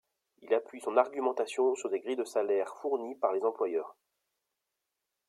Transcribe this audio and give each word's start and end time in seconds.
Il 0.41 0.51
appuie 0.55 0.81
son 0.81 0.97
argumentation 0.97 1.75
sur 1.75 1.91
des 1.91 1.99
grilles 1.99 2.15
de 2.15 2.23
salaires 2.23 2.75
fournies 2.81 3.13
par 3.13 3.33
les 3.33 3.43
employeurs. 3.45 3.95